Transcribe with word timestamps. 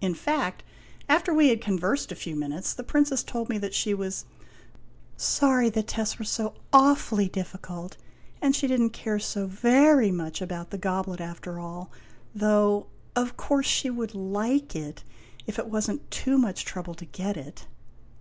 In 0.00 0.14
fact, 0.14 0.62
after 1.08 1.34
we 1.34 1.48
had 1.48 1.60
conversed 1.60 2.12
a 2.12 2.14
few 2.14 2.36
minutes, 2.36 2.72
the 2.72 2.84
Princess 2.84 3.24
told 3.24 3.48
me 3.48 3.58
that 3.58 3.74
she 3.74 3.94
was 3.94 4.24
"sorry 5.16 5.70
the 5.70 5.82
tests 5.82 6.20
were 6.20 6.24
so 6.24 6.54
awfully 6.72 7.28
difficult, 7.28 7.96
and 8.40 8.54
she 8.54 8.68
did 8.68 8.80
n't 8.80 8.92
care 8.92 9.18
so 9.18 9.48
very 9.48 10.12
much 10.12 10.40
about 10.40 10.70
the 10.70 10.78
goblet 10.78 11.20
after 11.20 11.58
all, 11.58 11.90
though, 12.32 12.86
of 13.16 13.36
course 13.36 13.66
she 13.66 13.90
would 13.90 14.14
like 14.14 14.76
it, 14.76 15.02
if 15.48 15.58
it 15.58 15.68
was 15.68 15.90
n't 15.90 16.12
too 16.12 16.38
much 16.38 16.64
trouble 16.64 16.94
to 16.94 17.04
cret 17.06 17.36
it." 17.36 17.66